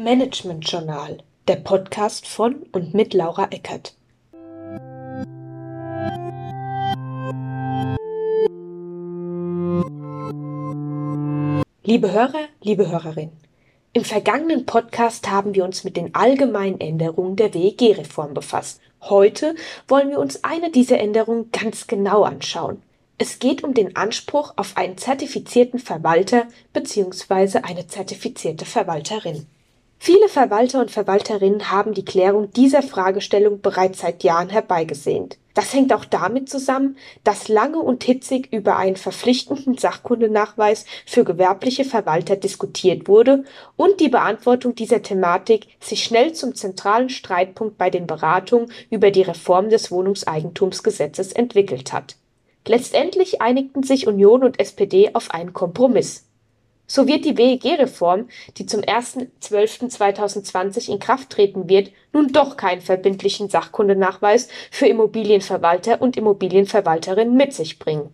Management 0.00 0.64
Journal, 0.70 1.18
der 1.48 1.56
Podcast 1.56 2.28
von 2.28 2.66
und 2.70 2.94
mit 2.94 3.14
Laura 3.14 3.48
Eckert. 3.50 3.96
Liebe 11.82 12.12
Hörer, 12.12 12.46
liebe 12.62 12.88
Hörerinnen, 12.88 13.36
im 13.92 14.04
vergangenen 14.04 14.66
Podcast 14.66 15.28
haben 15.28 15.56
wir 15.56 15.64
uns 15.64 15.82
mit 15.82 15.96
den 15.96 16.14
allgemeinen 16.14 16.80
Änderungen 16.80 17.34
der 17.34 17.52
WEG-Reform 17.52 18.34
befasst. 18.34 18.80
Heute 19.00 19.56
wollen 19.88 20.10
wir 20.10 20.20
uns 20.20 20.44
eine 20.44 20.70
dieser 20.70 21.00
Änderungen 21.00 21.50
ganz 21.50 21.88
genau 21.88 22.22
anschauen. 22.22 22.82
Es 23.18 23.40
geht 23.40 23.64
um 23.64 23.74
den 23.74 23.96
Anspruch 23.96 24.52
auf 24.54 24.76
einen 24.76 24.96
zertifizierten 24.96 25.80
Verwalter 25.80 26.46
bzw. 26.72 27.62
eine 27.64 27.88
zertifizierte 27.88 28.64
Verwalterin. 28.64 29.48
Viele 30.00 30.28
Verwalter 30.28 30.80
und 30.80 30.90
Verwalterinnen 30.92 31.70
haben 31.72 31.92
die 31.92 32.04
Klärung 32.04 32.52
dieser 32.52 32.82
Fragestellung 32.82 33.60
bereits 33.60 34.00
seit 34.00 34.22
Jahren 34.22 34.48
herbeigesehnt. 34.48 35.38
Das 35.54 35.74
hängt 35.74 35.92
auch 35.92 36.04
damit 36.04 36.48
zusammen, 36.48 36.96
dass 37.24 37.48
lange 37.48 37.80
und 37.80 38.04
hitzig 38.04 38.52
über 38.52 38.76
einen 38.76 38.94
verpflichtenden 38.94 39.76
Sachkundenachweis 39.76 40.84
für 41.04 41.24
gewerbliche 41.24 41.84
Verwalter 41.84 42.36
diskutiert 42.36 43.08
wurde 43.08 43.42
und 43.76 43.98
die 43.98 44.08
Beantwortung 44.08 44.76
dieser 44.76 45.02
Thematik 45.02 45.66
sich 45.80 46.04
schnell 46.04 46.32
zum 46.32 46.54
zentralen 46.54 47.08
Streitpunkt 47.08 47.76
bei 47.76 47.90
den 47.90 48.06
Beratungen 48.06 48.70
über 48.88 49.10
die 49.10 49.22
Reform 49.22 49.68
des 49.68 49.90
Wohnungseigentumsgesetzes 49.90 51.32
entwickelt 51.32 51.92
hat. 51.92 52.14
Letztendlich 52.64 53.42
einigten 53.42 53.82
sich 53.82 54.06
Union 54.06 54.44
und 54.44 54.60
SPD 54.60 55.10
auf 55.14 55.32
einen 55.32 55.54
Kompromiss. 55.54 56.27
So 56.90 57.06
wird 57.06 57.26
die 57.26 57.36
WEG-Reform, 57.36 58.28
die 58.56 58.64
zum 58.64 58.80
1.12.2020 58.80 60.90
in 60.90 60.98
Kraft 60.98 61.28
treten 61.28 61.68
wird, 61.68 61.92
nun 62.14 62.32
doch 62.32 62.56
keinen 62.56 62.80
verbindlichen 62.80 63.50
Sachkundenachweis 63.50 64.48
für 64.70 64.86
Immobilienverwalter 64.86 66.00
und 66.00 66.16
Immobilienverwalterinnen 66.16 67.36
mit 67.36 67.52
sich 67.52 67.78
bringen. 67.78 68.08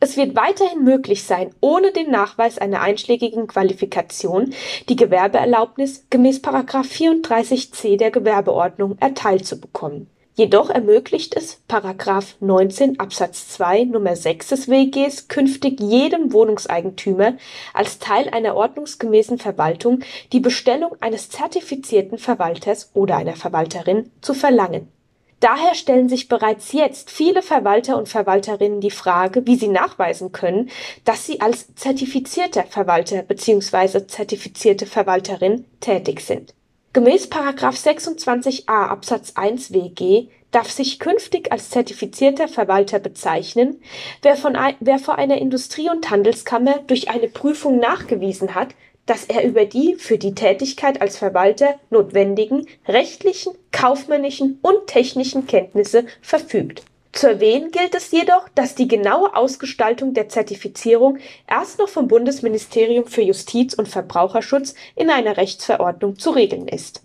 Es 0.00 0.16
wird 0.16 0.34
weiterhin 0.34 0.84
möglich 0.84 1.24
sein, 1.24 1.50
ohne 1.60 1.92
den 1.92 2.10
Nachweis 2.10 2.56
einer 2.56 2.80
einschlägigen 2.80 3.46
Qualifikation 3.46 4.54
die 4.88 4.96
Gewerbeerlaubnis 4.96 6.06
gemäß 6.08 6.42
34c 6.42 7.98
der 7.98 8.10
Gewerbeordnung 8.10 8.96
erteilt 9.00 9.44
zu 9.44 9.60
bekommen 9.60 10.08
Jedoch 10.38 10.70
ermöglicht 10.70 11.34
es§ 11.34 11.60
19 12.38 13.00
Absatz 13.00 13.48
2 13.48 13.80
Nr. 13.80 14.14
6 14.14 14.46
des 14.46 14.68
WEGs 14.68 15.26
künftig 15.26 15.80
jedem 15.80 16.32
Wohnungseigentümer 16.32 17.32
als 17.74 17.98
Teil 17.98 18.28
einer 18.28 18.54
ordnungsgemäßen 18.54 19.38
Verwaltung 19.38 19.98
die 20.32 20.38
Bestellung 20.38 20.94
eines 21.00 21.28
zertifizierten 21.28 22.18
Verwalters 22.18 22.92
oder 22.94 23.16
einer 23.16 23.34
Verwalterin 23.34 24.12
zu 24.20 24.32
verlangen. 24.32 24.86
Daher 25.40 25.74
stellen 25.74 26.08
sich 26.08 26.28
bereits 26.28 26.70
jetzt 26.70 27.10
viele 27.10 27.42
Verwalter 27.42 27.98
und 27.98 28.08
Verwalterinnen 28.08 28.80
die 28.80 28.92
Frage, 28.92 29.44
wie 29.44 29.56
sie 29.56 29.66
nachweisen 29.66 30.30
können, 30.30 30.70
dass 31.04 31.26
sie 31.26 31.40
als 31.40 31.74
zertifizierter 31.74 32.62
Verwalter 32.62 33.24
bzw. 33.24 34.06
zertifizierte 34.06 34.86
Verwalterin 34.86 35.64
tätig 35.80 36.20
sind 36.20 36.54
Gemäß§ 36.98 37.30
26a 37.56 38.66
Absatz 38.66 39.34
1 39.36 39.72
WG 39.72 40.26
darf 40.50 40.68
sich 40.68 40.98
künftig 40.98 41.52
als 41.52 41.70
zertifizierter 41.70 42.48
Verwalter 42.48 42.98
bezeichnen, 42.98 43.80
wer, 44.22 44.34
von 44.34 44.58
wer 44.80 44.98
vor 44.98 45.16
einer 45.16 45.38
Industrie- 45.38 45.90
und 45.90 46.10
Handelskammer 46.10 46.80
durch 46.88 47.08
eine 47.08 47.28
Prüfung 47.28 47.78
nachgewiesen 47.78 48.56
hat, 48.56 48.74
dass 49.06 49.26
er 49.26 49.44
über 49.44 49.64
die 49.64 49.94
für 49.94 50.18
die 50.18 50.34
Tätigkeit 50.34 51.00
als 51.00 51.16
Verwalter 51.16 51.78
notwendigen 51.90 52.66
rechtlichen, 52.88 53.52
kaufmännischen 53.70 54.58
und 54.62 54.88
technischen 54.88 55.46
Kenntnisse 55.46 56.04
verfügt 56.20 56.82
zu 57.12 57.28
erwähnen 57.28 57.70
gilt 57.70 57.94
es 57.94 58.10
jedoch, 58.10 58.48
dass 58.54 58.74
die 58.74 58.86
genaue 58.86 59.34
Ausgestaltung 59.34 60.14
der 60.14 60.28
Zertifizierung 60.28 61.18
erst 61.48 61.78
noch 61.78 61.88
vom 61.88 62.06
Bundesministerium 62.06 63.06
für 63.06 63.22
Justiz 63.22 63.74
und 63.74 63.88
Verbraucherschutz 63.88 64.74
in 64.94 65.10
einer 65.10 65.36
Rechtsverordnung 65.36 66.18
zu 66.18 66.30
regeln 66.30 66.68
ist. 66.68 67.02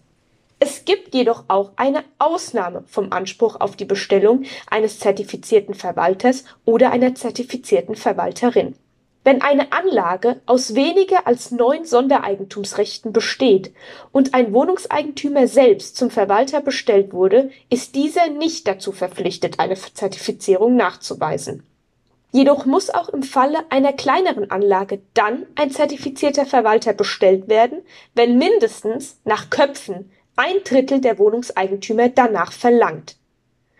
Es 0.59 0.85
gibt 0.85 1.13
jedoch 1.13 1.45
auch 1.47 1.71
eine 1.75 2.03
Ausnahme 2.19 2.83
vom 2.87 3.11
Anspruch 3.11 3.59
auf 3.59 3.75
die 3.75 3.85
Bestellung 3.85 4.43
eines 4.69 4.99
zertifizierten 4.99 5.73
Verwalters 5.73 6.45
oder 6.63 6.91
einer 6.91 7.15
zertifizierten 7.15 7.95
Verwalterin 7.95 8.75
wenn 9.23 9.41
eine 9.41 9.71
Anlage 9.71 10.41
aus 10.45 10.75
weniger 10.75 11.27
als 11.27 11.51
neun 11.51 11.85
Sondereigentumsrechten 11.85 13.13
besteht 13.13 13.73
und 14.11 14.33
ein 14.33 14.53
Wohnungseigentümer 14.53 15.47
selbst 15.47 15.95
zum 15.95 16.09
Verwalter 16.09 16.61
bestellt 16.61 17.13
wurde, 17.13 17.49
ist 17.69 17.95
dieser 17.95 18.27
nicht 18.29 18.67
dazu 18.67 18.91
verpflichtet, 18.91 19.59
eine 19.59 19.75
Zertifizierung 19.75 20.75
nachzuweisen. 20.75 21.63
Jedoch 22.31 22.65
muss 22.65 22.89
auch 22.89 23.09
im 23.09 23.21
Falle 23.23 23.59
einer 23.69 23.93
kleineren 23.93 24.49
Anlage 24.49 25.01
dann 25.13 25.45
ein 25.55 25.69
zertifizierter 25.69 26.45
Verwalter 26.45 26.93
bestellt 26.93 27.47
werden, 27.47 27.83
wenn 28.15 28.37
mindestens 28.39 29.19
nach 29.23 29.51
Köpfen 29.51 30.11
ein 30.35 30.63
Drittel 30.63 30.99
der 30.99 31.19
Wohnungseigentümer 31.19 32.09
danach 32.09 32.51
verlangt 32.51 33.17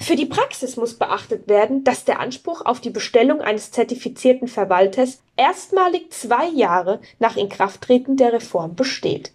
für 0.04 0.16
die 0.16 0.26
Praxis 0.26 0.76
muss 0.76 0.96
beachtet 0.96 1.48
werden, 1.48 1.84
dass 1.84 2.04
der 2.04 2.20
Anspruch 2.20 2.66
auf 2.66 2.82
die 2.82 2.90
Bestellung 2.90 3.42
eines 3.42 3.72
zertifizierten 3.72 4.48
Verwalters 4.48 5.22
erstmalig 5.38 6.12
zwei 6.12 6.48
Jahre 6.48 7.00
nach 7.20 7.38
Inkrafttreten 7.38 8.18
der 8.18 8.34
Reform 8.34 8.76
besteht. 8.76 9.32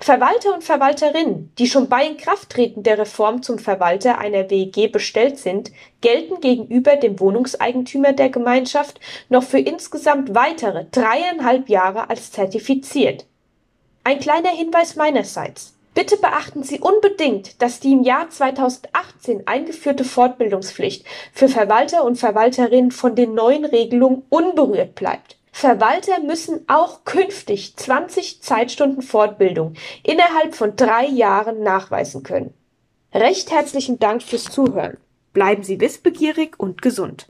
Verwalter 0.00 0.54
und 0.54 0.62
Verwalterinnen, 0.62 1.52
die 1.58 1.66
schon 1.66 1.88
bei 1.88 2.06
Inkrafttreten 2.06 2.84
der 2.84 2.98
Reform 2.98 3.42
zum 3.42 3.58
Verwalter 3.58 4.18
einer 4.18 4.48
WEG 4.48 4.92
bestellt 4.92 5.38
sind, 5.38 5.72
gelten 6.00 6.40
gegenüber 6.40 6.96
dem 6.96 7.18
Wohnungseigentümer 7.18 8.12
der 8.12 8.30
Gemeinschaft 8.30 9.00
noch 9.28 9.42
für 9.42 9.58
insgesamt 9.58 10.34
weitere 10.34 10.84
dreieinhalb 10.90 11.68
Jahre 11.68 12.08
als 12.08 12.30
zertifiziert. 12.30 13.26
Ein 14.04 14.20
kleiner 14.20 14.50
Hinweis 14.50 14.96
meinerseits. 14.96 15.77
Bitte 15.98 16.16
beachten 16.16 16.62
Sie 16.62 16.78
unbedingt, 16.78 17.60
dass 17.60 17.80
die 17.80 17.90
im 17.90 18.04
Jahr 18.04 18.30
2018 18.30 19.48
eingeführte 19.48 20.04
Fortbildungspflicht 20.04 21.04
für 21.32 21.48
Verwalter 21.48 22.04
und 22.04 22.14
Verwalterinnen 22.14 22.92
von 22.92 23.16
den 23.16 23.34
neuen 23.34 23.64
Regelungen 23.64 24.22
unberührt 24.28 24.94
bleibt. 24.94 25.38
Verwalter 25.50 26.20
müssen 26.20 26.60
auch 26.68 27.04
künftig 27.04 27.76
20 27.76 28.42
Zeitstunden 28.42 29.02
Fortbildung 29.02 29.74
innerhalb 30.04 30.54
von 30.54 30.76
drei 30.76 31.04
Jahren 31.06 31.64
nachweisen 31.64 32.22
können. 32.22 32.54
Recht 33.12 33.50
herzlichen 33.50 33.98
Dank 33.98 34.22
fürs 34.22 34.44
Zuhören. 34.44 34.98
Bleiben 35.32 35.64
Sie 35.64 35.80
wissbegierig 35.80 36.60
und 36.60 36.80
gesund. 36.80 37.26